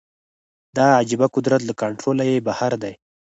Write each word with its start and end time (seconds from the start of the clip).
دا 0.77 0.85
عجیبه 0.99 1.27
قدرت 1.35 1.61
له 1.65 1.73
کنټروله 1.81 2.23
یې 2.29 2.37
بهر 2.47 2.71
دی 2.83 2.93